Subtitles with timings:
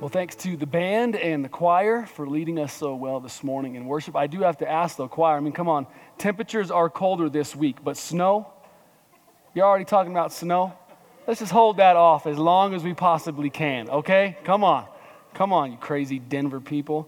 [0.00, 3.74] Well, thanks to the band and the choir for leading us so well this morning
[3.74, 4.16] in worship.
[4.16, 7.54] I do have to ask, though, choir, I mean, come on, temperatures are colder this
[7.54, 8.50] week, but snow?
[9.52, 10.72] You're already talking about snow?
[11.26, 14.38] Let's just hold that off as long as we possibly can, okay?
[14.42, 14.86] Come on.
[15.34, 17.06] Come on, you crazy Denver people.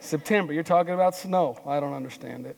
[0.00, 1.56] September, you're talking about snow.
[1.64, 2.56] I don't understand it.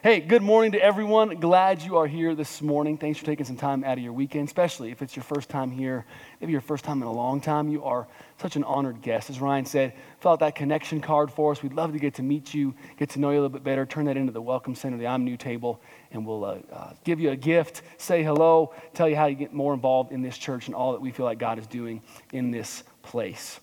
[0.00, 1.40] Hey, good morning to everyone.
[1.40, 2.98] Glad you are here this morning.
[2.98, 5.72] Thanks for taking some time out of your weekend, especially if it's your first time
[5.72, 6.06] here,
[6.40, 7.68] maybe your first time in a long time.
[7.68, 8.06] You are
[8.40, 9.28] such an honored guest.
[9.28, 11.64] As Ryan said, fill out that connection card for us.
[11.64, 13.84] We'd love to get to meet you, get to know you a little bit better.
[13.84, 17.18] Turn that into the Welcome Center, the I'm New table, and we'll uh, uh, give
[17.18, 20.68] you a gift, say hello, tell you how you get more involved in this church
[20.68, 23.58] and all that we feel like God is doing in this place.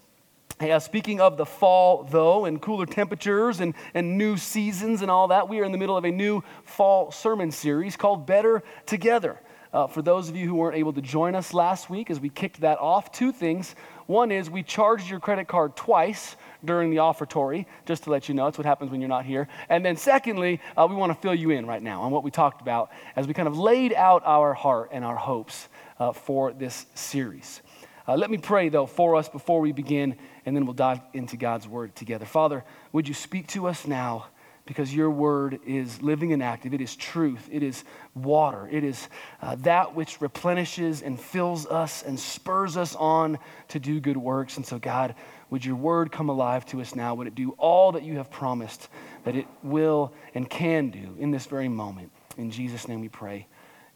[0.57, 5.11] Hey, uh, speaking of the fall, though, and cooler temperatures and, and new seasons and
[5.11, 8.63] all that, we are in the middle of a new fall sermon series called Better
[8.85, 9.37] Together.
[9.73, 12.29] Uh, for those of you who weren't able to join us last week as we
[12.29, 13.75] kicked that off, two things.
[14.05, 18.33] One is we charged your credit card twice during the offertory, just to let you
[18.33, 18.45] know.
[18.45, 19.49] That's what happens when you're not here.
[19.67, 22.31] And then, secondly, uh, we want to fill you in right now on what we
[22.31, 25.67] talked about as we kind of laid out our heart and our hopes
[25.99, 27.61] uh, for this series.
[28.07, 31.37] Uh, let me pray, though, for us before we begin and then we'll dive into
[31.37, 32.25] God's word together.
[32.25, 34.27] Father, would you speak to us now?
[34.67, 36.73] Because your word is living and active.
[36.73, 37.47] It is truth.
[37.51, 37.83] It is
[38.15, 38.67] water.
[38.71, 43.99] It is uh, that which replenishes and fills us and spurs us on to do
[43.99, 44.57] good works.
[44.57, 45.13] And so, God,
[45.51, 47.13] would your word come alive to us now?
[47.13, 48.89] Would it do all that you have promised
[49.23, 52.11] that it will and can do in this very moment?
[52.35, 53.47] In Jesus' name we pray.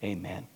[0.03, 0.47] Amen.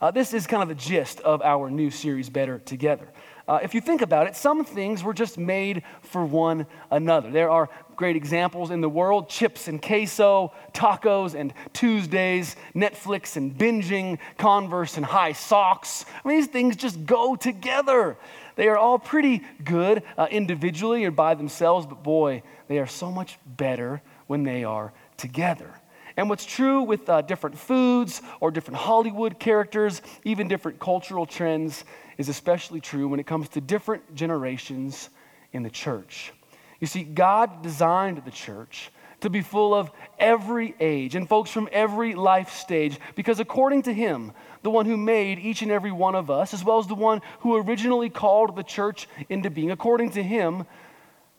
[0.00, 3.06] Uh, this is kind of the gist of our new series, Better Together.
[3.46, 7.30] Uh, if you think about it, some things were just made for one another.
[7.30, 13.52] There are great examples in the world chips and queso, tacos and Tuesdays, Netflix and
[13.54, 16.06] binging, Converse and high socks.
[16.24, 18.16] I mean, these things just go together.
[18.56, 23.10] They are all pretty good uh, individually or by themselves, but boy, they are so
[23.10, 25.74] much better when they are together.
[26.20, 31.82] And what's true with uh, different foods or different Hollywood characters, even different cultural trends,
[32.18, 35.08] is especially true when it comes to different generations
[35.54, 36.34] in the church.
[36.78, 41.70] You see, God designed the church to be full of every age and folks from
[41.72, 44.32] every life stage because, according to Him,
[44.62, 47.22] the one who made each and every one of us, as well as the one
[47.38, 50.66] who originally called the church into being, according to Him,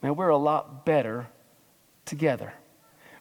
[0.02, 1.28] man, we're a lot better
[2.03, 2.52] together.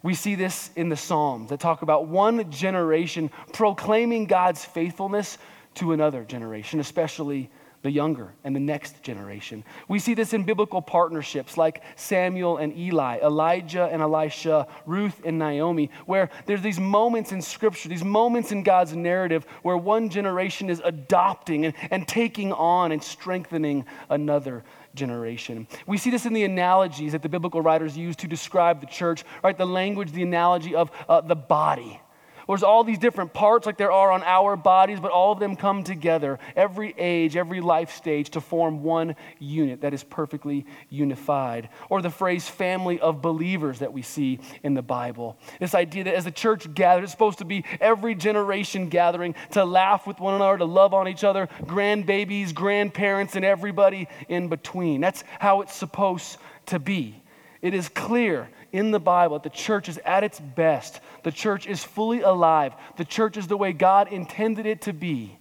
[0.03, 5.37] We see this in the Psalms that talk about one generation proclaiming God's faithfulness
[5.75, 7.51] to another generation, especially
[7.83, 9.65] the younger and the next generation.
[9.89, 15.39] We see this in biblical partnerships like Samuel and Eli, Elijah and Elisha, Ruth and
[15.39, 20.69] Naomi, where there's these moments in Scripture, these moments in God's narrative where one generation
[20.69, 24.63] is adopting and, and taking on and strengthening another
[24.95, 25.67] generation.
[25.87, 29.25] We see this in the analogies that the biblical writers use to describe the church,
[29.43, 29.57] right?
[29.57, 32.01] The language, the analogy of uh, the body
[32.51, 35.57] there's all these different parts like there are on our bodies, but all of them
[35.57, 41.69] come together, every age, every life stage, to form one unit that is perfectly unified.
[41.89, 45.37] Or the phrase family of believers that we see in the Bible.
[45.61, 49.65] This idea that as the church gathers, it's supposed to be every generation gathering to
[49.65, 55.01] laugh with one another, to love on each other, grandbabies, grandparents, and everybody in between.
[55.01, 56.37] That's how it's supposed
[56.67, 57.23] to be.
[57.63, 61.01] It is clear in the Bible that the church is at its best.
[61.25, 62.73] The church is fully alive.
[62.97, 65.39] The church is the way God intended it to be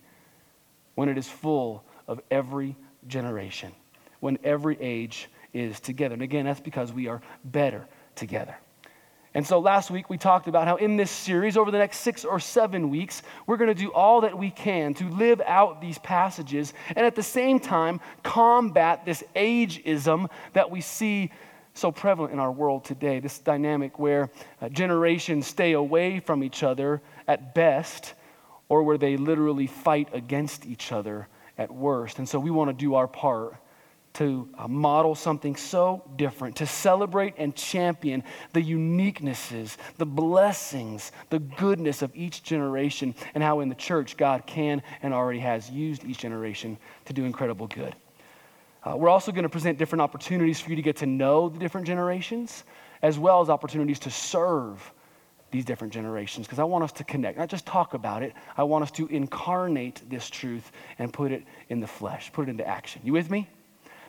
[0.96, 2.76] when it is full of every
[3.08, 3.72] generation,
[4.20, 6.14] when every age is together.
[6.14, 8.56] And again, that's because we are better together.
[9.34, 12.26] And so last week we talked about how in this series, over the next six
[12.26, 16.00] or seven weeks, we're going to do all that we can to live out these
[16.00, 21.32] passages and at the same time combat this ageism that we see
[21.74, 24.30] so prevalent in our world today this dynamic where
[24.62, 28.14] uh, generations stay away from each other at best,
[28.70, 31.28] or where they literally fight against each other
[31.58, 32.20] at worst.
[32.20, 33.56] And so we want to do our part
[34.14, 38.24] to uh, model something so different, to celebrate and champion
[38.54, 44.46] the uniquenesses, the blessings, the goodness of each generation, and how in the church God
[44.46, 47.96] can and already has used each generation to do incredible good.
[48.84, 51.60] Uh, we're also going to present different opportunities for you to get to know the
[51.60, 52.64] different generations,
[53.02, 54.94] as well as opportunities to serve
[55.52, 58.34] these different generations, because I want us to connect, not just talk about it.
[58.56, 62.52] I want us to incarnate this truth and put it in the flesh, put it
[62.52, 63.02] into action.
[63.04, 63.50] You with me?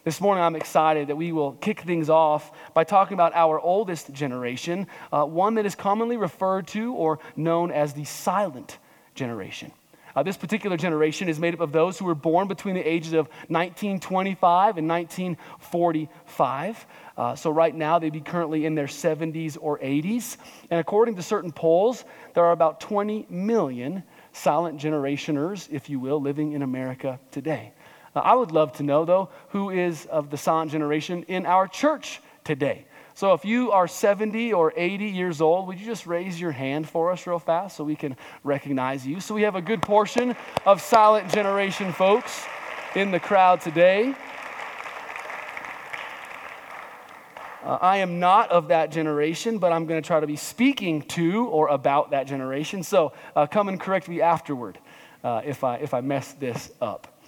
[0.05, 4.13] This morning, I'm excited that we will kick things off by talking about our oldest
[4.13, 8.79] generation, uh, one that is commonly referred to or known as the silent
[9.15, 9.73] generation.
[10.15, 13.13] Uh, this particular generation is made up of those who were born between the ages
[13.13, 16.87] of 1925 and 1945.
[17.17, 20.37] Uh, so, right now, they'd be currently in their 70s or 80s.
[20.71, 22.05] And according to certain polls,
[22.35, 24.03] there are about 20 million
[24.33, 27.73] silent generationers, if you will, living in America today.
[28.15, 31.69] Uh, I would love to know, though, who is of the silent generation in our
[31.69, 32.87] church today.
[33.21, 36.89] So if you are 70 or 80 years old, would you just raise your hand
[36.89, 39.21] for us real fast so we can recognize you?
[39.21, 40.35] So we have a good portion
[40.65, 42.47] of silent generation folks
[42.97, 44.15] in the crowd today.
[47.63, 51.03] Uh, I am not of that generation, but I'm going to try to be speaking
[51.09, 52.83] to or about that generation.
[52.83, 54.79] So uh, come and correct me afterward
[55.23, 57.21] uh, if, I, if I mess this up.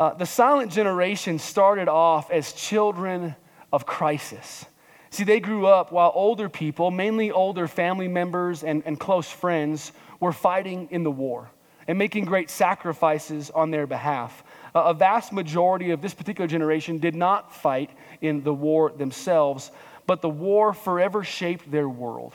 [0.00, 3.36] Uh, the silent generation started off as children
[3.72, 4.66] of crisis.
[5.10, 9.92] See, they grew up while older people, mainly older family members and, and close friends,
[10.20, 11.50] were fighting in the war
[11.88, 14.44] and making great sacrifices on their behalf.
[14.74, 17.90] A vast majority of this particular generation did not fight
[18.20, 19.72] in the war themselves,
[20.06, 22.34] but the war forever shaped their world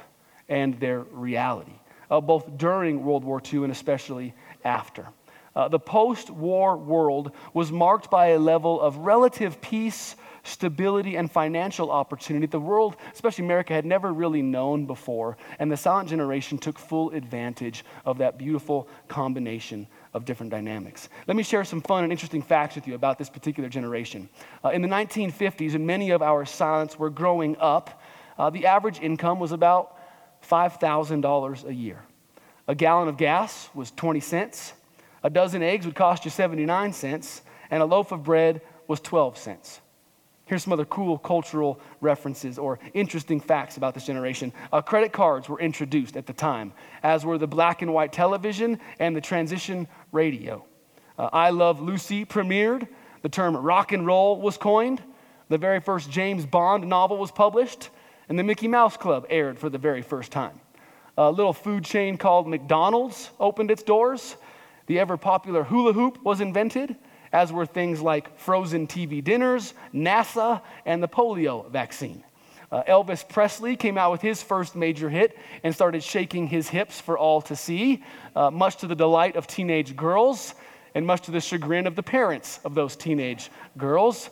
[0.50, 1.72] and their reality,
[2.12, 4.34] uh, both during World War II and especially
[4.66, 5.08] after.
[5.56, 10.16] Uh, the post war world was marked by a level of relative peace
[10.46, 15.38] stability, and financial opportunity the world, especially America, had never really known before.
[15.60, 21.10] And the silent generation took full advantage of that beautiful combination of different dynamics.
[21.28, 24.30] Let me share some fun and interesting facts with you about this particular generation.
[24.64, 28.02] Uh, in the 1950s, when many of our silents were growing up,
[28.38, 29.98] uh, the average income was about
[30.48, 32.04] $5,000 a year.
[32.68, 34.74] A gallon of gas was 20 cents,
[35.26, 37.42] a dozen eggs would cost you 79 cents,
[37.72, 39.82] and a loaf of bread was 12 cents.
[40.46, 44.54] Here's some other cool cultural references or interesting facts about this generation.
[44.72, 48.80] Uh, credit cards were introduced at the time, as were the black and white television
[49.00, 50.64] and the transistor radio.
[51.18, 52.88] Uh, I Love Lucy premiered.
[53.24, 55.02] The term rock and roll was coined.
[55.50, 57.90] The very first James Bond novel was published.
[58.30, 60.62] And the Mickey Mouse Club aired for the very first time.
[61.18, 64.36] A little food chain called McDonald's opened its doors.
[64.88, 66.96] The ever popular hula hoop was invented
[67.32, 72.24] as were things like frozen TV dinners, NASA, and the polio vaccine.
[72.72, 77.00] Uh, Elvis Presley came out with his first major hit and started shaking his hips
[77.00, 78.04] for all to see,
[78.36, 80.56] uh, much to the delight of teenage girls
[80.96, 84.30] and much to the chagrin of the parents of those teenage girls.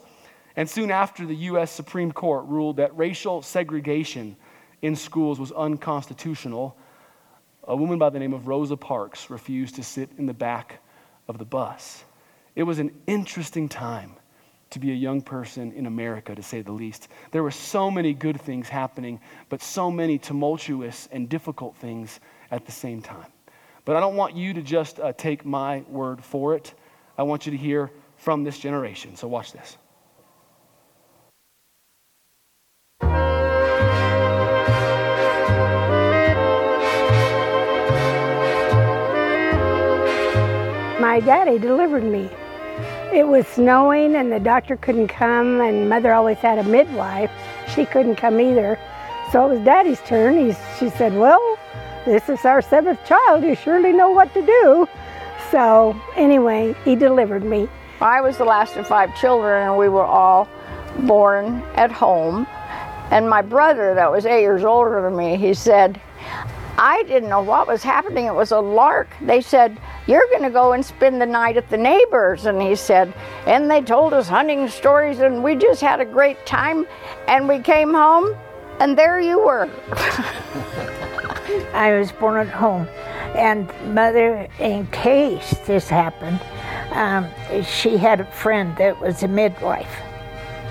[0.56, 1.70] And soon after, the U.S.
[1.70, 4.36] Supreme Court ruled that racial segregation
[4.82, 6.76] in schools was unconstitutional.
[7.66, 10.80] A woman by the name of Rosa Parks refused to sit in the back
[11.28, 12.04] of the bus.
[12.54, 14.16] It was an interesting time
[14.70, 17.08] to be a young person in America, to say the least.
[17.30, 22.20] There were so many good things happening, but so many tumultuous and difficult things
[22.50, 23.32] at the same time.
[23.84, 26.74] But I don't want you to just uh, take my word for it.
[27.16, 29.16] I want you to hear from this generation.
[29.16, 29.76] So watch this.
[41.14, 42.28] My daddy delivered me
[43.12, 47.30] it was snowing and the doctor couldn't come, and mother always had a midwife.
[47.72, 48.76] She couldn't come either.
[49.30, 50.44] So it was daddy's turn.
[50.44, 51.56] He, she said, Well,
[52.04, 53.44] this is our seventh child.
[53.44, 54.88] You surely know what to do.
[55.52, 57.68] So anyway, he delivered me.
[58.00, 60.48] I was the last of five children, and we were all
[61.06, 62.44] born at home.
[63.12, 66.00] And my brother, that was eight years older than me, he said,
[66.76, 68.26] I didn't know what was happening.
[68.26, 69.08] It was a lark.
[69.20, 72.46] They said, You're going to go and spend the night at the neighbors.
[72.46, 73.14] And he said,
[73.46, 76.86] And they told us hunting stories, and we just had a great time.
[77.28, 78.34] And we came home,
[78.80, 79.70] and there you were.
[81.74, 82.88] I was born at home.
[83.36, 86.40] And mother, in case this happened,
[86.92, 87.28] um,
[87.64, 90.00] she had a friend that was a midwife.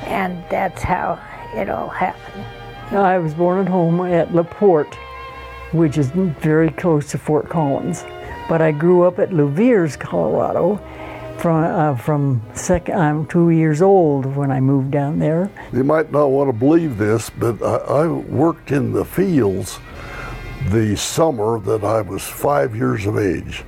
[0.05, 1.17] And that's how
[1.53, 2.45] it all happened.
[2.91, 4.97] I was born at home at LaPorte
[5.73, 8.05] which is very close to Fort Collins.
[8.47, 10.79] But I grew up at Louviers, Colorado.
[11.37, 15.49] From, uh, from second, I'm two years old when I moved down there.
[15.73, 19.79] You might not want to believe this, but I, I worked in the fields
[20.69, 23.63] the summer that I was five years of age,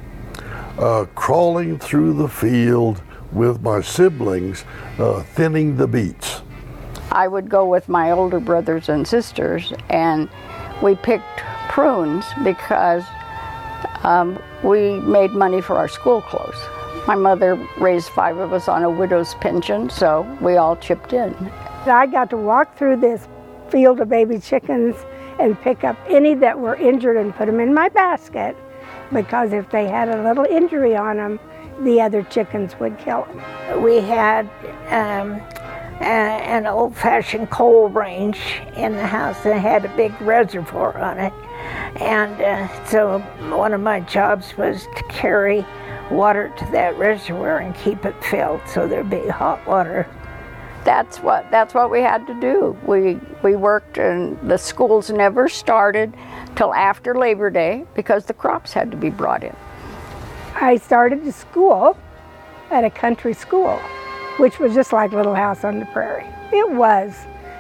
[0.78, 3.02] uh, crawling through the field
[3.34, 4.64] with my siblings,
[4.98, 6.42] uh, thinning the beets.
[7.12, 10.30] I would go with my older brothers and sisters, and
[10.82, 11.42] we picked
[11.76, 13.04] prunes because
[14.04, 16.56] um, we made money for our school clothes.
[17.06, 21.36] My mother raised five of us on a widow's pension, so we all chipped in.
[21.86, 23.28] I got to walk through this
[23.68, 24.96] field of baby chickens
[25.38, 28.56] and pick up any that were injured and put them in my basket
[29.12, 31.42] because if they had a little injury on them,
[31.82, 33.84] the other chickens would kill them.
[33.84, 34.46] We had
[34.88, 35.42] um,
[36.00, 38.40] a, an old fashioned coal range
[38.78, 41.34] in the house that had a big reservoir on it.
[41.98, 43.20] And uh, so
[43.56, 45.66] one of my jobs was to carry
[46.12, 50.08] water to that reservoir and keep it filled so there'd be hot water
[50.86, 52.78] that's what that's what we had to do.
[52.86, 56.16] We we worked and the schools never started
[56.56, 59.56] till after Labor Day because the crops had to be brought in.
[60.54, 61.98] I started the school
[62.70, 63.78] at a country school,
[64.38, 66.30] which was just like Little House on the Prairie.
[66.54, 67.18] It was.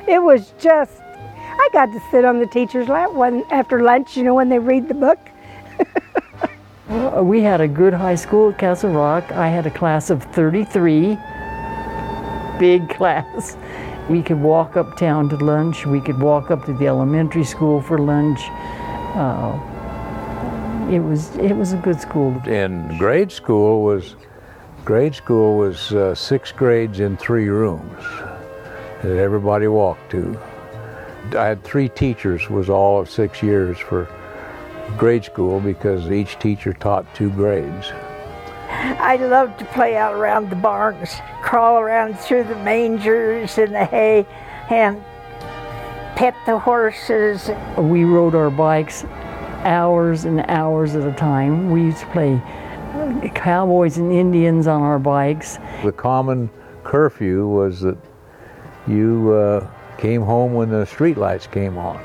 [0.07, 1.01] It was just
[1.57, 4.59] I got to sit on the teacher's lap one after lunch, you know, when they
[4.59, 5.19] read the book.
[6.89, 9.31] well, we had a good high school at Castle Rock.
[9.31, 11.17] I had a class of 33
[12.59, 13.57] big class.
[14.09, 15.85] We could walk uptown to lunch.
[15.85, 18.39] We could walk up to the elementary school for lunch.
[19.15, 19.57] Uh,
[20.91, 22.39] it was it was a good school.
[22.45, 24.15] In grade school was
[24.83, 28.03] grade school was uh, six grades in three rooms
[29.01, 30.39] that everybody walked to.
[31.33, 34.07] I had three teachers was all of six years for
[34.97, 37.91] grade school because each teacher taught two grades.
[38.69, 43.85] I loved to play out around the barns, crawl around through the mangers and the
[43.85, 44.25] hay,
[44.69, 45.01] and
[46.15, 47.49] pet the horses.
[47.77, 49.05] We rode our bikes
[49.65, 51.71] hours and hours at a time.
[51.71, 52.41] We used to play
[53.33, 55.57] cowboys and Indians on our bikes.
[55.83, 56.49] The common
[56.83, 57.97] curfew was that
[58.87, 62.03] you uh, came home when the street lights came on.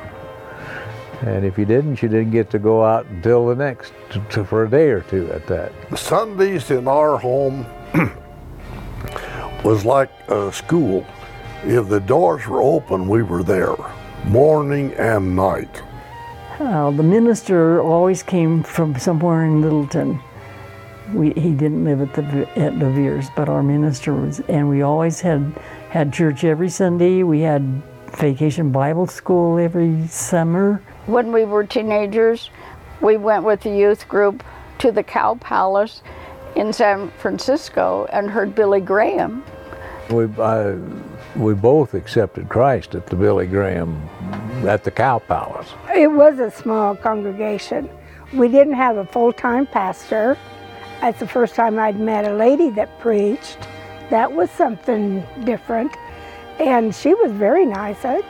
[1.22, 4.44] And if you didn't, you didn't get to go out until the next, to, to,
[4.44, 5.72] for a day or two at that.
[5.98, 7.66] Sundays in our home
[9.64, 11.06] was like a school.
[11.64, 13.76] If the doors were open, we were there,
[14.24, 15.82] morning and night.
[16.58, 20.20] Uh, the minister always came from somewhere in Littleton.
[21.12, 25.20] We, he didn't live at the at Louviers, but our minister was, and we always
[25.20, 25.52] had
[25.90, 27.24] had church every Sunday.
[27.24, 27.82] We had
[28.16, 30.80] vacation Bible school every summer.
[31.06, 32.50] When we were teenagers,
[33.00, 34.44] we went with the youth group
[34.78, 36.02] to the Cow Palace
[36.54, 39.44] in San Francisco and heard Billy Graham.
[40.10, 40.76] We, uh,
[41.36, 44.08] we both accepted Christ at the Billy Graham,
[44.66, 45.72] at the Cow Palace.
[45.94, 47.88] It was a small congregation.
[48.32, 50.38] We didn't have a full time pastor.
[51.00, 53.58] That's the first time I'd met a lady that preached.
[54.10, 55.96] That was something different.
[56.58, 58.04] And she was very nice.
[58.04, 58.20] I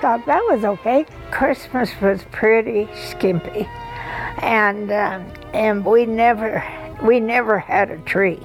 [0.00, 1.06] thought that was okay.
[1.30, 3.68] Christmas was pretty skimpy.
[4.42, 5.22] And, uh,
[5.54, 6.62] and we never
[7.02, 8.40] we never had a tree.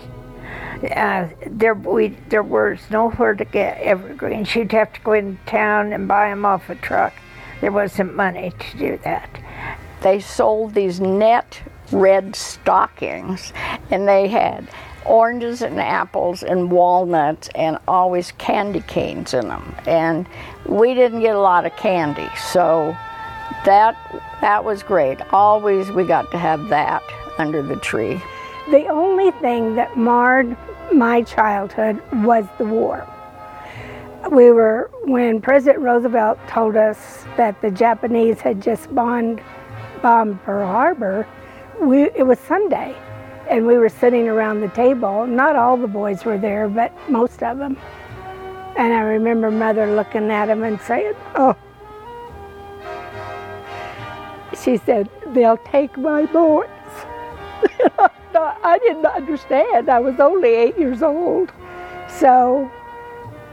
[0.95, 4.53] Uh, there we there was nowhere to get evergreens.
[4.55, 7.13] You'd have to go in town and buy them off a truck.
[7.61, 9.29] There wasn't money to do that.
[10.01, 13.53] They sold these net red stockings,
[13.89, 14.67] and they had
[15.05, 19.75] oranges and apples and walnuts and always candy canes in them.
[19.85, 20.27] And
[20.65, 22.95] we didn't get a lot of candy, so
[23.65, 23.97] that
[24.41, 25.19] that was great.
[25.31, 27.03] Always we got to have that
[27.37, 28.21] under the tree.
[28.69, 30.55] The only thing that marred
[30.93, 33.07] my childhood was the war.
[34.31, 39.41] We were, when President Roosevelt told us that the Japanese had just bombed,
[40.01, 41.27] bombed Pearl Harbor,
[41.81, 42.95] we, it was Sunday
[43.49, 45.27] and we were sitting around the table.
[45.27, 47.77] Not all the boys were there, but most of them.
[48.75, 51.55] And I remember mother looking at him and saying, Oh,
[54.61, 56.69] she said, They'll take my boys.
[58.35, 59.89] I didn't understand.
[59.89, 61.51] I was only eight years old.
[62.07, 62.71] So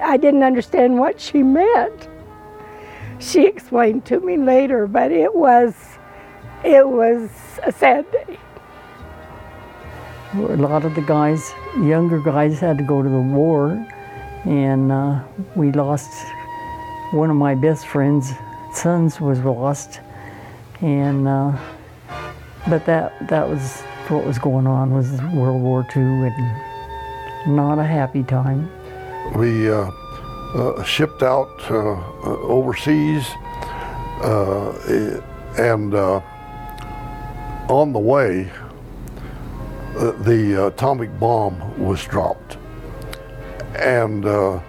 [0.02, 2.08] I didn't understand what she meant.
[3.18, 5.74] She explained to me later, but it was
[6.64, 7.30] it was
[7.62, 8.38] a sad day.
[10.32, 13.72] A lot of the guys, younger guys, had to go to the war,
[14.44, 15.20] and uh,
[15.56, 16.08] we lost
[17.10, 18.32] one of my best friends'
[18.72, 20.00] sons was lost,
[20.80, 21.58] and uh,
[22.68, 27.84] but that that was what was going on was World War II and not a
[27.84, 28.70] happy time.
[29.34, 29.90] We uh,
[30.54, 33.28] uh, shipped out uh, uh, overseas
[35.58, 35.94] and
[37.68, 38.50] on the way
[39.94, 42.58] the atomic bomb was dropped
[43.76, 44.60] and uh,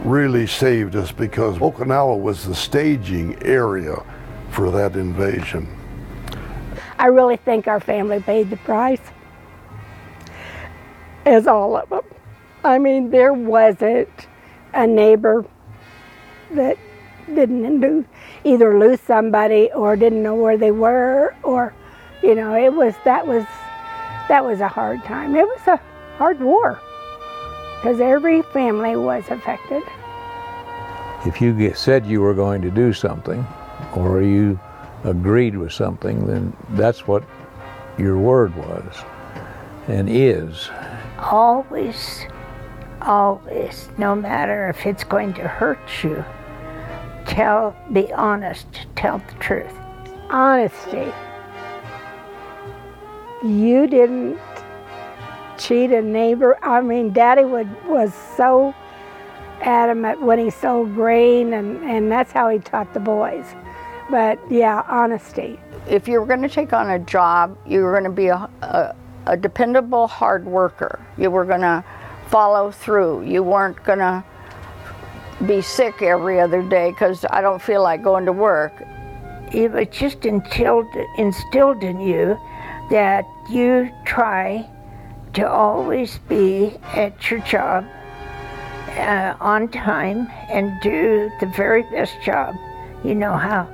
[0.00, 4.02] really saved us because Okinawa was the staging area
[4.50, 5.68] for that invasion.
[6.98, 9.00] I really think our family paid the price,
[11.24, 12.02] as all of them.
[12.64, 14.26] I mean, there wasn't
[14.74, 15.44] a neighbor
[16.52, 16.76] that
[17.26, 18.04] didn't do,
[18.44, 21.74] either lose somebody or didn't know where they were or
[22.22, 23.44] You know, it was that was
[24.28, 25.34] that was a hard time.
[25.34, 25.80] It was a
[26.16, 26.78] hard war
[27.76, 29.82] because every family was affected.
[31.26, 33.46] If you said you were going to do something,
[33.94, 34.58] or you
[35.04, 37.24] agreed with something, then that's what
[37.98, 39.04] your word was
[39.88, 40.70] and is.
[41.18, 42.26] Always,
[43.02, 46.24] always, no matter if it's going to hurt you,
[47.26, 49.72] tell, be honest, tell the truth.
[50.30, 51.12] Honesty.
[53.42, 54.38] You didn't
[55.58, 56.58] cheat a neighbor.
[56.62, 58.74] I mean, Daddy would, was so
[59.60, 63.44] adamant when he sold grain, and, and that's how he taught the boys.
[64.10, 65.60] But yeah, honesty.
[65.86, 68.48] If you were going to take on a job, you were going to be a,
[68.62, 71.00] a, a dependable hard worker.
[71.16, 71.84] You were going to
[72.28, 73.24] follow through.
[73.24, 74.24] You weren't going to
[75.46, 78.72] be sick every other day because I don't feel like going to work.
[79.52, 82.38] It was just instilled, instilled in you
[82.90, 84.68] that you try
[85.34, 87.84] to always be at your job
[88.96, 92.54] uh, on time and do the very best job
[93.04, 93.68] you know how.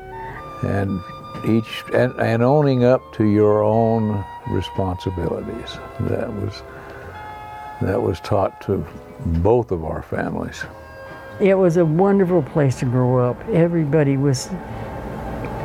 [0.63, 1.01] And
[1.47, 5.79] each and, and owning up to your own responsibilities.
[6.01, 6.63] That was
[7.83, 8.87] that was taught to
[9.27, 10.65] both of our families.
[11.41, 13.37] It was a wonderful place to grow up.
[13.49, 14.49] Everybody was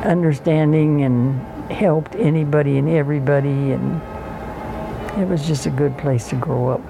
[0.04, 4.00] understanding and helped anybody and everybody, and
[5.20, 6.80] it was just a good place to grow up.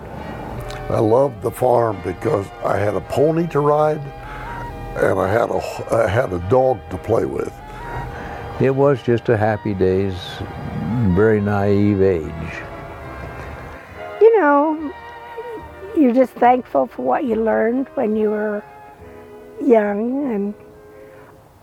[0.90, 4.00] I loved the farm because I had a pony to ride
[4.96, 7.52] and I had a, I had a dog to play with.
[8.60, 10.14] It was just a happy days,
[11.14, 12.62] very naive age.
[14.20, 14.92] You know,
[15.96, 18.64] you're just thankful for what you learned when you were
[19.64, 20.54] young, and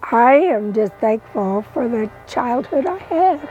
[0.09, 3.49] I am just thankful for the childhood I had.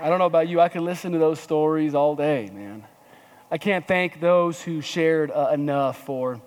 [0.00, 2.84] I don't know about you, I could listen to those stories all day, man.
[3.48, 6.42] I can't thank those who shared uh, enough for,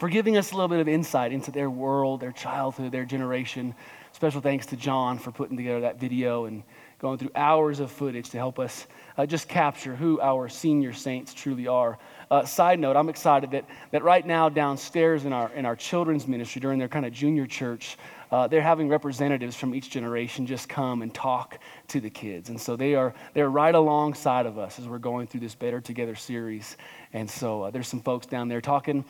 [0.00, 3.76] for giving us a little bit of insight into their world, their childhood, their generation.
[4.16, 6.62] Special thanks to John for putting together that video and
[6.98, 8.86] going through hours of footage to help us
[9.18, 11.98] uh, just capture who our senior saints truly are.
[12.30, 16.26] Uh, side note, I'm excited that, that right now downstairs in our, in our children's
[16.26, 17.98] ministry during their kind of junior church,
[18.30, 21.58] uh, they're having representatives from each generation just come and talk
[21.88, 22.48] to the kids.
[22.48, 25.80] And so they are they're right alongside of us as we're going through this Better
[25.80, 26.76] Together series.
[27.12, 29.04] And so uh, there's some folks down there talking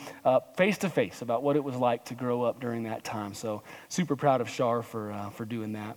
[0.57, 3.35] face to face about what it was like to grow up during that time.
[3.35, 5.97] So super proud of Shar for, uh, for doing that.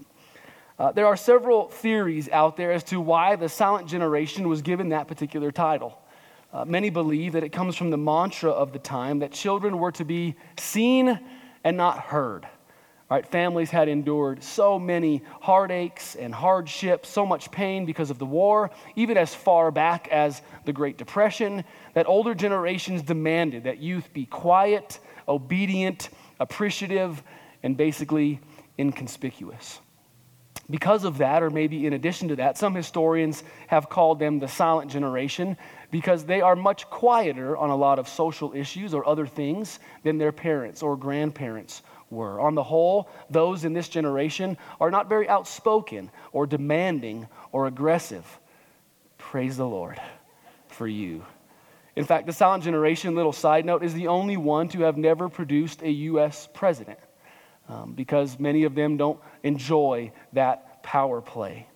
[0.80, 4.90] Uh, there are several theories out there as to why the silent generation was given
[4.90, 6.00] that particular title.
[6.54, 9.92] Uh, many believe that it comes from the mantra of the time that children were
[9.92, 11.20] to be seen
[11.66, 12.48] and not heard.
[13.10, 18.26] Right, families had endured so many heartaches and hardships, so much pain because of the
[18.26, 21.64] war, even as far back as the Great Depression,
[21.96, 27.24] that older generations demanded that youth be quiet, obedient, appreciative,
[27.64, 28.40] and basically
[28.78, 29.80] inconspicuous.
[30.70, 34.48] Because of that, or maybe in addition to that, some historians have called them the
[34.48, 35.58] silent generation
[35.90, 40.20] because they are much quieter on a lot of social issues or other things than
[40.20, 42.40] their parents or grandparents were.
[42.40, 48.26] On the whole, those in this generation are not very outspoken or demanding or aggressive.
[49.18, 50.00] Praise the Lord
[50.68, 51.26] for you.
[51.96, 55.28] In fact, the silent generation, little side note, is the only one to have never
[55.28, 56.48] produced a U.S.
[56.54, 57.00] president
[57.68, 61.68] um, because many of them don't enjoy that power play.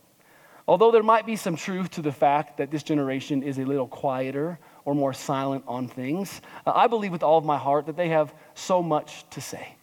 [0.66, 3.88] Although there might be some truth to the fact that this generation is a little
[3.88, 7.98] quieter or more silent on things, uh, I believe with all of my heart that
[7.98, 9.76] they have so much to say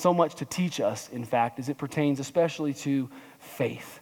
[0.00, 3.08] so much to teach us, in fact, as it pertains especially to
[3.38, 4.00] faith.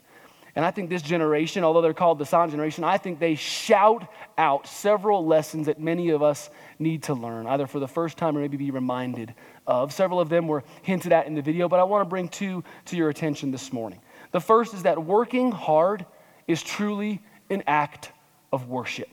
[0.55, 4.09] And I think this generation, although they're called the silent generation, I think they shout
[4.37, 8.37] out several lessons that many of us need to learn, either for the first time
[8.37, 9.35] or maybe be reminded
[9.67, 9.93] of.
[9.93, 12.65] Several of them were hinted at in the video, but I want to bring two
[12.87, 14.01] to your attention this morning.
[14.33, 16.05] The first is that working hard
[16.49, 18.11] is truly an act
[18.53, 19.09] of worship.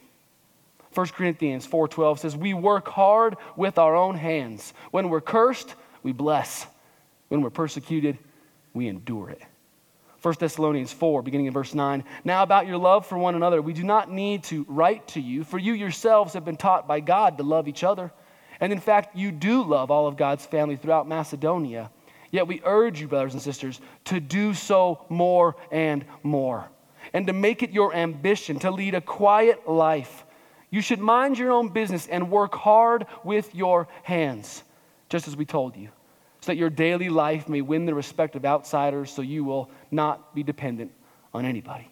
[0.95, 4.73] 1 Corinthians 4:12 says, "We work hard with our own hands.
[4.91, 6.67] When we're cursed, we bless.
[7.35, 8.17] When we're persecuted,
[8.73, 9.41] we endure it.
[10.21, 12.05] 1 Thessalonians 4, beginning in verse 9.
[12.23, 15.43] Now, about your love for one another, we do not need to write to you,
[15.43, 18.13] for you yourselves have been taught by God to love each other.
[18.61, 21.91] And in fact, you do love all of God's family throughout Macedonia.
[22.31, 26.69] Yet we urge you, brothers and sisters, to do so more and more.
[27.13, 30.25] and to make it your ambition to lead a quiet life.
[30.69, 34.63] You should mind your own business and work hard with your hands,
[35.09, 35.89] just as we told you,
[36.45, 40.35] so that your daily life may win the respect of outsiders, so you will not
[40.35, 40.91] be dependent
[41.33, 41.89] on anybody.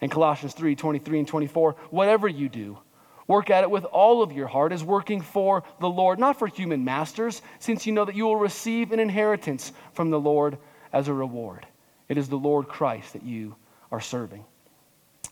[0.00, 2.78] In Colossians 3 23 and 24, whatever you do,
[3.28, 6.48] work at it with all of your heart as working for the Lord, not for
[6.48, 10.58] human masters, since you know that you will receive an inheritance from the Lord
[10.92, 11.64] as a reward.
[12.08, 13.54] It is the Lord Christ that you
[13.92, 14.44] are serving.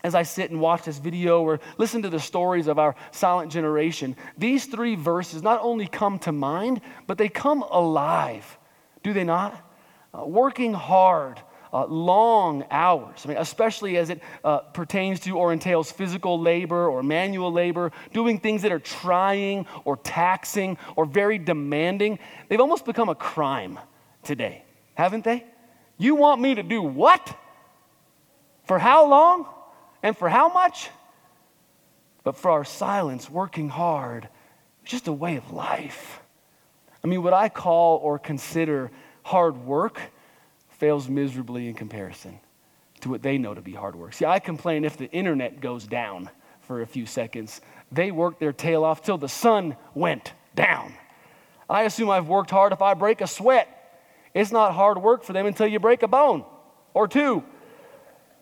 [0.05, 3.51] As I sit and watch this video or listen to the stories of our silent
[3.51, 8.59] generation, these three verses not only come to mind, but they come alive,
[9.01, 9.59] do they not?
[10.13, 11.41] Uh, working hard,
[11.73, 16.87] uh, long hours, I mean, especially as it uh, pertains to or entails physical labor
[16.87, 22.19] or manual labor, doing things that are trying or taxing or very demanding.
[22.47, 23.79] They've almost become a crime
[24.21, 25.45] today, haven't they?
[25.97, 27.35] You want me to do what?
[28.65, 29.47] For how long?
[30.05, 30.91] And for how much?
[32.23, 34.29] But for our silence, working hard,
[34.83, 36.21] just a way of life.
[37.03, 38.91] I mean, what I call or consider
[39.23, 39.99] hard work
[40.69, 42.39] fails miserably in comparison
[43.01, 44.13] to what they know to be hard work.
[44.13, 46.29] See, I complain if the internet goes down
[46.61, 47.59] for a few seconds.
[47.91, 50.93] They work their tail off till the sun went down.
[51.67, 53.67] I assume I've worked hard if I break a sweat.
[54.35, 56.45] It's not hard work for them until you break a bone
[56.93, 57.43] or two.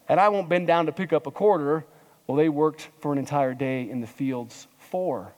[0.10, 1.86] And I won't bend down to pick up a quarter.
[2.28, 5.34] Well, they worked for an entire day in the fields for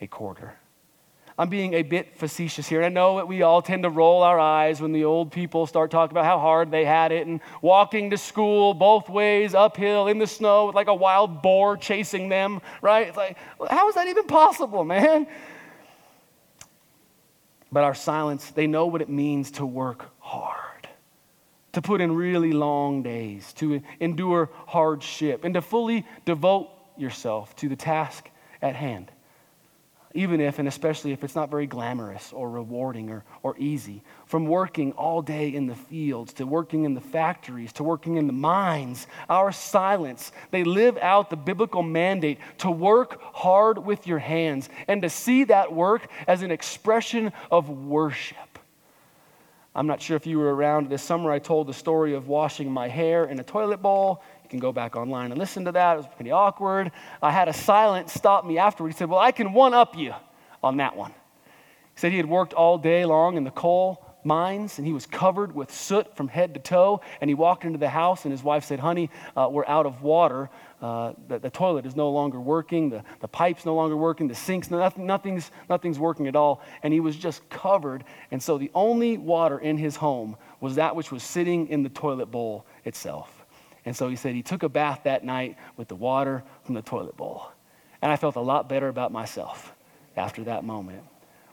[0.00, 0.54] a quarter.
[1.38, 2.82] I'm being a bit facetious here.
[2.82, 5.90] I know that we all tend to roll our eyes when the old people start
[5.90, 10.18] talking about how hard they had it and walking to school both ways uphill in
[10.18, 13.08] the snow with like a wild boar chasing them, right?
[13.08, 13.38] It's like,
[13.70, 15.26] how is that even possible, man?
[17.72, 20.11] But our silence, they know what it means to work
[21.72, 27.68] to put in really long days, to endure hardship, and to fully devote yourself to
[27.68, 28.28] the task
[28.60, 29.10] at hand
[30.14, 34.02] even if and especially if it's not very glamorous or rewarding or, or easy.
[34.26, 38.26] From working all day in the fields to working in the factories to working in
[38.26, 44.18] the mines, our silence, they live out the biblical mandate to work hard with your
[44.18, 48.51] hands and to see that work as an expression of worship.
[49.74, 51.30] I'm not sure if you were around this summer.
[51.30, 54.70] I told the story of washing my hair in a toilet bowl You can go
[54.70, 55.94] back online and listen to that.
[55.94, 56.92] It was pretty awkward.
[57.22, 58.92] I had a silent stop me afterward.
[58.92, 60.14] He said, Well, I can one up you
[60.62, 61.12] on that one.
[61.12, 65.06] He said he had worked all day long in the coal mines and he was
[65.06, 67.00] covered with soot from head to toe.
[67.20, 70.02] And he walked into the house and his wife said, Honey, uh, we're out of
[70.02, 70.50] water.
[70.82, 72.90] Uh, the, the, toilet is no longer working.
[72.90, 74.26] The, the pipe's no longer working.
[74.26, 76.60] The sink's, nothing, nothing's, nothing's working at all.
[76.82, 78.02] And he was just covered.
[78.32, 81.88] And so the only water in his home was that which was sitting in the
[81.88, 83.46] toilet bowl itself.
[83.84, 86.82] And so he said he took a bath that night with the water from the
[86.82, 87.46] toilet bowl.
[88.00, 89.72] And I felt a lot better about myself
[90.16, 91.04] after that moment.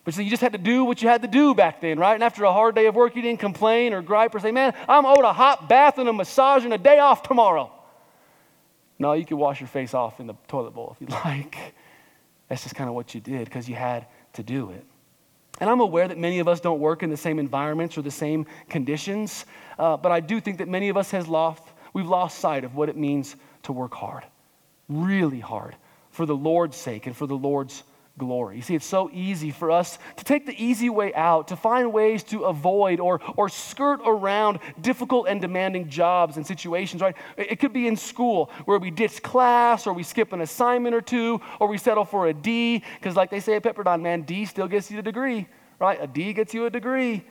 [0.05, 2.15] But so you just had to do what you had to do back then, right?
[2.15, 4.73] And after a hard day of work, you didn't complain or gripe or say, man,
[4.87, 7.71] I'm owed a hot bath and a massage and a day off tomorrow.
[8.99, 11.73] No, you could wash your face off in the toilet bowl if you like.
[12.49, 14.85] That's just kind of what you did because you had to do it.
[15.61, 18.11] And I'm aware that many of us don't work in the same environments or the
[18.11, 19.45] same conditions,
[19.77, 22.75] uh, but I do think that many of us has lost, We've lost sight of
[22.75, 24.23] what it means to work hard,
[24.87, 25.75] really hard,
[26.11, 27.83] for the Lord's sake and for the Lord's
[28.19, 28.57] glory.
[28.57, 31.91] You see, it's so easy for us to take the easy way out, to find
[31.91, 37.15] ways to avoid or, or skirt around difficult and demanding jobs and situations, right?
[37.35, 41.01] It could be in school where we ditch class or we skip an assignment or
[41.01, 44.45] two or we settle for a D, because like they say at Pepperdine, man, D
[44.45, 45.47] still gets you the degree,
[45.79, 45.97] right?
[45.99, 47.23] A D gets you a degree.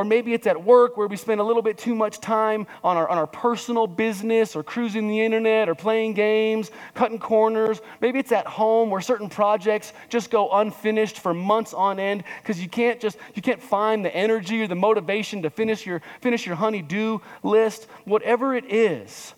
[0.00, 2.96] Or maybe it's at work where we spend a little bit too much time on
[2.96, 7.82] our, on our personal business or cruising the internet or playing games, cutting corners.
[8.00, 12.62] Maybe it's at home where certain projects just go unfinished for months on end because
[12.62, 16.46] you can't just you can't find the energy or the motivation to finish your finish
[16.46, 17.84] your honey-do list.
[18.06, 19.34] Whatever it is,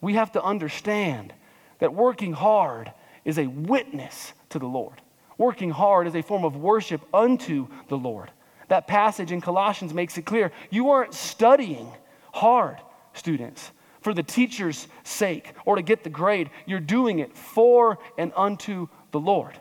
[0.00, 1.32] we have to understand
[1.80, 2.92] that working hard
[3.24, 5.02] is a witness to the Lord.
[5.36, 8.30] Working hard is a form of worship unto the Lord.
[8.68, 11.92] That passage in Colossians makes it clear you aren't studying
[12.32, 12.78] hard,
[13.12, 16.50] students, for the teacher's sake or to get the grade.
[16.66, 19.58] You're doing it for and unto the Lord.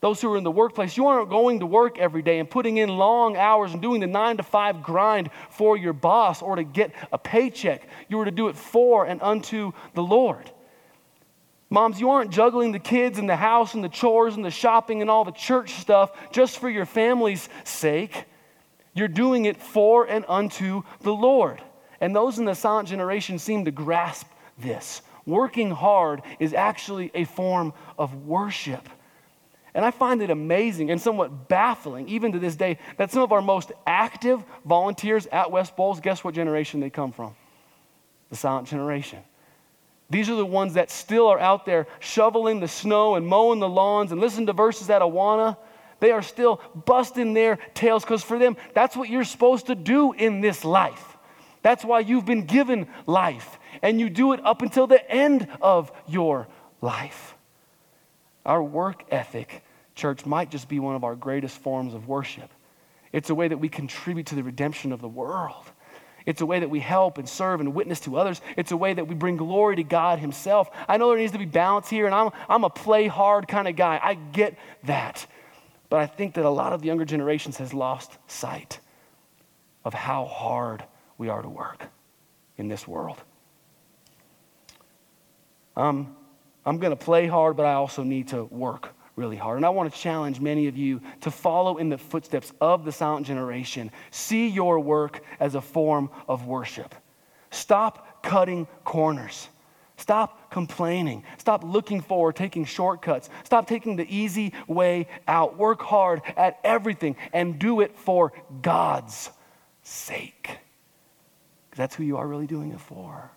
[0.00, 2.78] Those who are in the workplace, you aren't going to work every day and putting
[2.78, 6.64] in long hours and doing the nine to five grind for your boss or to
[6.64, 7.86] get a paycheck.
[8.08, 10.50] You are to do it for and unto the Lord.
[11.72, 15.00] Moms, you aren't juggling the kids and the house and the chores and the shopping
[15.00, 18.26] and all the church stuff just for your family's sake.
[18.92, 21.62] You're doing it for and unto the Lord.
[21.98, 24.26] And those in the silent generation seem to grasp
[24.58, 25.00] this.
[25.24, 28.86] Working hard is actually a form of worship.
[29.72, 33.32] And I find it amazing and somewhat baffling, even to this day, that some of
[33.32, 37.34] our most active volunteers at West Bowles, guess what generation they come from?
[38.28, 39.20] The silent generation.
[40.12, 43.68] These are the ones that still are out there shoveling the snow and mowing the
[43.68, 45.56] lawns and listening to verses at Awana.
[46.00, 50.12] They are still busting their tails because for them, that's what you're supposed to do
[50.12, 51.16] in this life.
[51.62, 55.90] That's why you've been given life, and you do it up until the end of
[56.06, 56.46] your
[56.82, 57.34] life.
[58.44, 62.50] Our work ethic, church, might just be one of our greatest forms of worship.
[63.12, 65.64] It's a way that we contribute to the redemption of the world.
[66.26, 68.40] It's a way that we help and serve and witness to others.
[68.56, 70.70] It's a way that we bring glory to God Himself.
[70.88, 73.68] I know there needs to be balance here, and I'm, I'm a play hard kind
[73.68, 74.00] of guy.
[74.02, 75.26] I get that.
[75.88, 78.80] But I think that a lot of the younger generations has lost sight
[79.84, 80.84] of how hard
[81.18, 81.86] we are to work
[82.56, 83.18] in this world.
[85.76, 86.16] Um,
[86.64, 89.56] I'm going to play hard, but I also need to work really hard.
[89.56, 92.92] And I want to challenge many of you to follow in the footsteps of the
[92.92, 93.90] silent generation.
[94.10, 96.94] See your work as a form of worship.
[97.50, 99.48] Stop cutting corners.
[99.98, 101.22] Stop complaining.
[101.38, 103.28] Stop looking for taking shortcuts.
[103.44, 105.56] Stop taking the easy way out.
[105.58, 109.30] Work hard at everything and do it for God's
[109.82, 110.58] sake.
[111.70, 113.30] Because that's who you are really doing it for.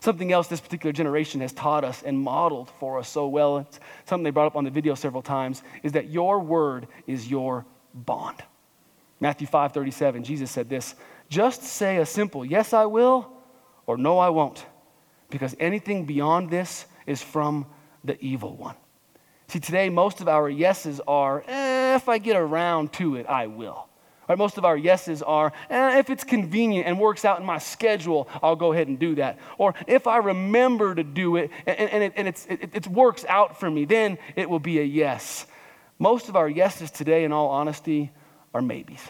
[0.00, 3.80] Something else this particular generation has taught us and modeled for us so well, it's
[4.06, 7.66] something they brought up on the video several times, is that your word is your
[7.94, 8.42] bond.
[9.20, 10.94] Matthew 5 37, Jesus said this
[11.28, 13.30] just say a simple yes, I will,
[13.86, 14.64] or no, I won't,
[15.30, 17.66] because anything beyond this is from
[18.04, 18.76] the evil one.
[19.48, 23.46] See, today, most of our yeses are, eh, if I get around to it, I
[23.46, 23.87] will.
[24.36, 28.28] Most of our yeses are, eh, if it's convenient and works out in my schedule,
[28.42, 29.38] I'll go ahead and do that.
[29.56, 33.58] Or if I remember to do it and, and, it, and it, it works out
[33.58, 35.46] for me, then it will be a yes.
[35.98, 38.12] Most of our yeses today, in all honesty,
[38.54, 39.00] are maybes,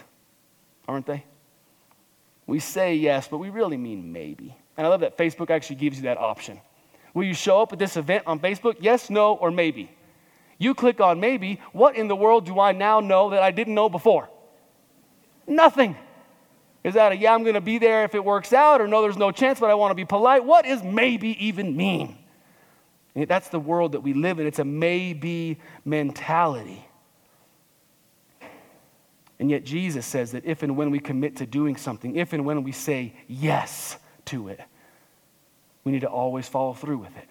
[0.87, 1.23] aren't they?
[2.47, 4.55] We say yes, but we really mean maybe.
[4.75, 6.59] And I love that Facebook actually gives you that option.
[7.13, 8.77] Will you show up at this event on Facebook?
[8.79, 9.91] Yes, no, or maybe.
[10.57, 11.59] You click on maybe.
[11.73, 14.29] What in the world do I now know that I didn't know before?
[15.49, 15.97] Nothing.
[16.83, 19.01] Is that a yeah, I'm going to be there if it works out, or no,
[19.01, 20.45] there's no chance, but I want to be polite?
[20.45, 22.17] What is maybe even mean?
[23.15, 24.47] That's the world that we live in.
[24.47, 26.85] It's a maybe mentality.
[29.39, 32.45] And yet, Jesus says that if and when we commit to doing something, if and
[32.45, 34.61] when we say yes to it,
[35.83, 37.27] we need to always follow through with it.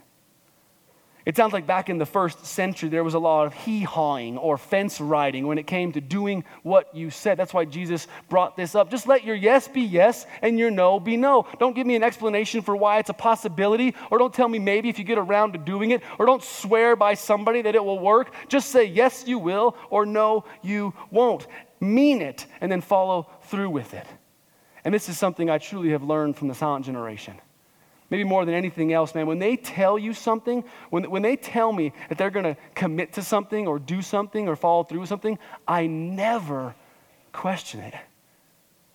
[1.29, 4.39] It sounds like back in the first century, there was a lot of hee hawing
[4.39, 7.37] or fence riding when it came to doing what you said.
[7.37, 8.91] That's why Jesus brought this up.
[8.91, 11.47] Just let your yes be yes and your no be no.
[11.59, 14.89] Don't give me an explanation for why it's a possibility, or don't tell me maybe
[14.89, 17.99] if you get around to doing it, or don't swear by somebody that it will
[17.99, 18.33] work.
[18.49, 21.47] Just say yes, you will, or no, you won't.
[21.79, 24.07] Mean it, and then follow through with it.
[24.83, 27.39] And this is something I truly have learned from the silent generation
[28.11, 31.73] maybe more than anything else, man, when they tell you something, when, when they tell
[31.73, 35.09] me that they're going to commit to something or do something or follow through with
[35.09, 36.75] something, I never
[37.33, 37.95] question it.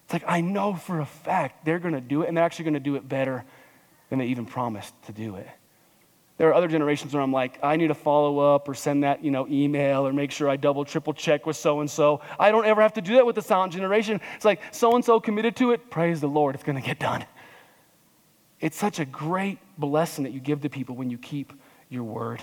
[0.05, 2.65] It's like I know for a fact they're going to do it and they're actually
[2.65, 3.45] going to do it better
[4.09, 5.47] than they even promised to do it.
[6.37, 9.23] There are other generations where I'm like, I need to follow up or send that,
[9.23, 12.21] you know, email or make sure I double, triple check with so and so.
[12.39, 14.19] I don't ever have to do that with the silent generation.
[14.35, 15.91] It's like so and so committed to it.
[15.91, 17.23] Praise the Lord, it's going to get done.
[18.63, 21.51] It's such a great blessing that you give to people when you keep
[21.89, 22.41] your word.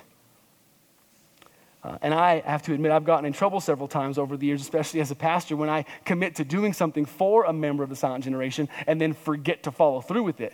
[1.82, 4.60] Uh, and I have to admit, I've gotten in trouble several times over the years,
[4.60, 7.96] especially as a pastor, when I commit to doing something for a member of the
[7.96, 10.52] silent generation and then forget to follow through with it.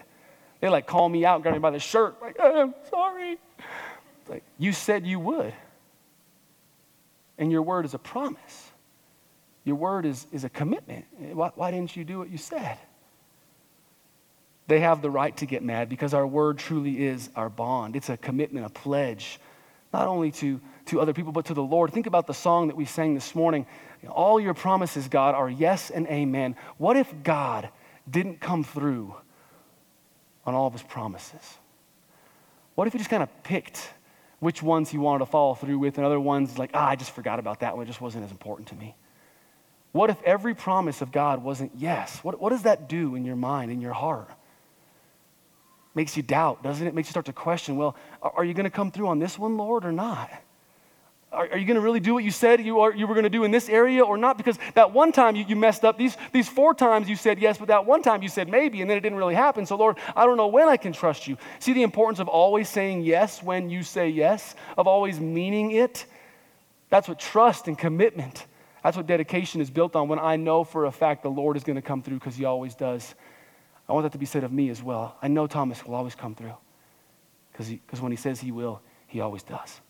[0.61, 3.37] They like call me out, grab me by the shirt, like, I'm sorry.
[4.29, 5.53] Like, you said you would.
[7.39, 8.71] And your word is a promise.
[9.65, 11.07] Your word is, is a commitment.
[11.19, 12.79] Why, why didn't you do what you said?
[14.69, 17.95] They have the right to get mad because our word truly is our bond.
[17.95, 19.39] It's a commitment, a pledge,
[19.93, 21.93] not only to, to other people, but to the Lord.
[21.93, 23.67] Think about the song that we sang this morning.
[24.09, 26.57] All your promises, God, are yes and amen.
[26.79, 27.69] What if God
[28.11, 29.15] didn't come through
[30.45, 31.59] on all of his promises?
[32.75, 33.89] What if he just kind of picked
[34.39, 37.13] which ones he wanted to follow through with and other ones like, ah, I just
[37.13, 37.85] forgot about that one.
[37.85, 38.95] It just wasn't as important to me.
[39.93, 42.19] What if every promise of God wasn't yes?
[42.23, 44.29] What, what does that do in your mind, in your heart?
[45.97, 46.95] Makes you doubt, doesn't it?
[46.95, 49.57] Makes you start to question, well, are you going to come through on this one,
[49.57, 50.31] Lord, or not?
[51.37, 53.25] are, are you going to really do what you said you, are, you were going
[53.25, 54.37] to do in this area or not?
[54.37, 55.99] Because that one time you, you messed up.
[55.99, 58.91] These, these four times you said yes, but that one time you said maybe, and
[58.91, 59.67] then it didn't really happen.
[59.67, 61.37] So, Lord, I don't know when I can trust you.
[61.59, 66.07] See the importance of always saying yes when you say yes, of always meaning it?
[66.89, 68.47] That's what trust and commitment,
[68.83, 71.65] that's what dedication is built on when I know for a fact the Lord is
[71.65, 73.15] going to come through because he always does.
[73.89, 75.17] I want that to be said of me as well.
[75.23, 76.55] I know Thomas will always come through
[77.53, 79.81] because when he says he will, he always does.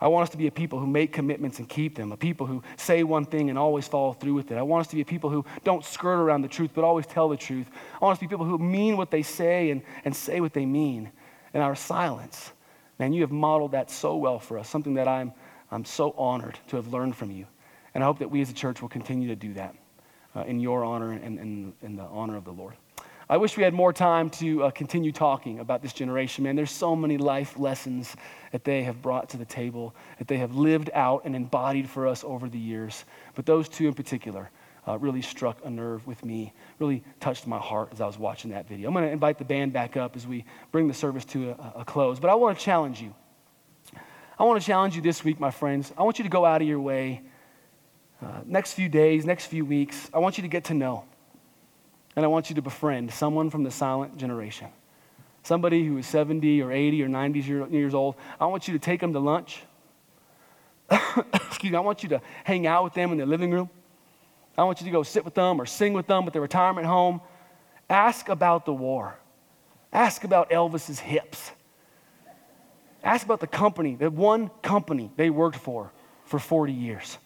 [0.00, 2.44] I want us to be a people who make commitments and keep them, a people
[2.44, 4.58] who say one thing and always follow through with it.
[4.58, 7.06] I want us to be a people who don't skirt around the truth but always
[7.06, 7.68] tell the truth.
[7.94, 10.54] I want us to be people who mean what they say and, and say what
[10.54, 11.12] they mean
[11.54, 12.50] in our silence.
[12.98, 15.32] Man, you have modeled that so well for us, something that I'm,
[15.70, 17.46] I'm so honored to have learned from you.
[17.94, 19.76] And I hope that we as a church will continue to do that
[20.34, 22.74] uh, in your honor and in the honor of the Lord.
[23.32, 26.54] I wish we had more time to uh, continue talking about this generation, man.
[26.54, 28.14] There's so many life lessons
[28.50, 32.06] that they have brought to the table, that they have lived out and embodied for
[32.06, 33.06] us over the years.
[33.34, 34.50] But those two in particular
[34.86, 38.50] uh, really struck a nerve with me, really touched my heart as I was watching
[38.50, 38.88] that video.
[38.88, 41.80] I'm going to invite the band back up as we bring the service to a,
[41.80, 42.20] a close.
[42.20, 43.14] But I want to challenge you.
[44.38, 45.92] I want to challenge you this week, my friends.
[45.96, 47.22] I want you to go out of your way.
[48.22, 51.04] Uh, next few days, next few weeks, I want you to get to know
[52.14, 54.68] and I want you to befriend someone from the silent generation.
[55.42, 58.14] Somebody who is 70 or 80 or 90 years old.
[58.40, 59.62] I want you to take them to lunch.
[60.90, 63.68] Excuse me, I want you to hang out with them in their living room.
[64.56, 66.86] I want you to go sit with them or sing with them at their retirement
[66.86, 67.20] home.
[67.88, 69.18] Ask about the war.
[69.92, 71.50] Ask about Elvis's hips.
[73.02, 75.90] Ask about the company, the one company they worked for
[76.24, 77.18] for 40 years.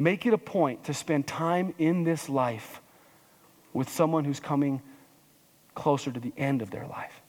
[0.00, 2.80] Make it a point to spend time in this life
[3.74, 4.80] with someone who's coming
[5.74, 7.20] closer to the end of their life.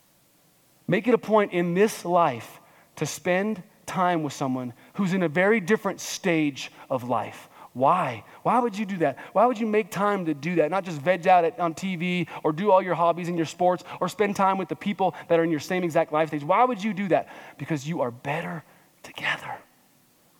[0.87, 2.61] Make it a point in this life
[2.95, 7.49] to spend time with someone who's in a very different stage of life.
[7.73, 8.23] Why?
[8.43, 9.17] Why would you do that?
[9.33, 10.71] Why would you make time to do that?
[10.71, 13.83] Not just veg out at, on TV or do all your hobbies and your sports
[13.99, 16.45] or spend time with the people that are in your same exact life stage.
[16.45, 17.27] Why would you do that?
[17.57, 18.63] Because you are better
[19.03, 19.57] together.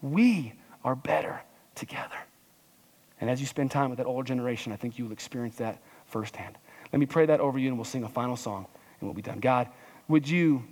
[0.02, 0.54] We
[0.86, 1.42] are better
[1.76, 2.18] together.
[3.20, 5.80] And as you spend time with that older generation, I think you will experience that
[6.08, 6.58] firsthand.
[6.92, 8.66] Let me pray that over you and we'll sing a final song
[9.00, 9.40] and we'll be done.
[9.40, 9.68] God,
[10.08, 10.64] would you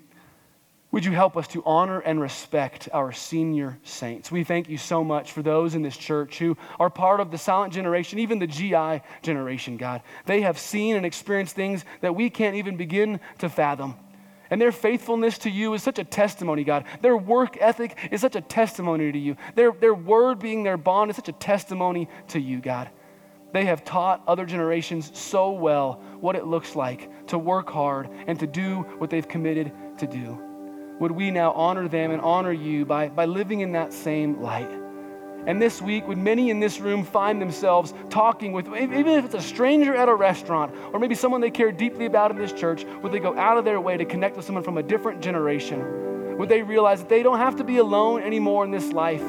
[0.91, 4.31] would you help us to honor and respect our senior saints?
[4.31, 7.37] We thank you so much for those in this church who are part of the
[7.37, 10.01] silent generation, even the GI generation, God.
[10.25, 13.93] They have seen and experienced things that we can't even begin to fathom.
[14.49, 16.85] And their faithfulness to you is such a testimony, God.
[17.01, 19.37] Their work ethic is such a testimony to you.
[19.55, 22.89] Their, their word being their bond is such a testimony to you, God.
[23.51, 28.39] They have taught other generations so well what it looks like to work hard and
[28.39, 30.37] to do what they've committed to do.
[30.99, 34.69] Would we now honor them and honor you by, by living in that same light?
[35.49, 39.33] And this week, would many in this room find themselves talking with, even if it's
[39.33, 42.83] a stranger at a restaurant or maybe someone they care deeply about in this church,
[43.01, 46.37] would they go out of their way to connect with someone from a different generation?
[46.37, 49.23] Would they realize that they don't have to be alone anymore in this life?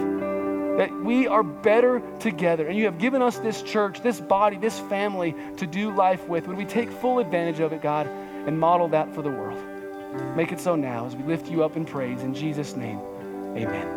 [0.77, 2.69] that we are better together.
[2.69, 6.47] And you have given us this church, this body, this family to do life with.
[6.47, 9.63] Would we take full advantage of it, God, and model that for the world.
[10.37, 12.23] Make it so now as we lift you up in praise.
[12.23, 12.99] In Jesus' name,
[13.57, 13.97] amen.